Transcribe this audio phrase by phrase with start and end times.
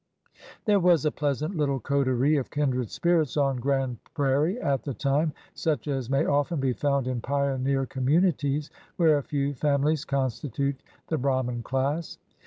[0.65, 5.31] There was a pleasant little coterie of kindred spirits on Grand Prairie at that time,
[5.53, 11.19] such as may often be found in pioneer communities where a few families constitute the
[11.19, 12.17] Brahman class.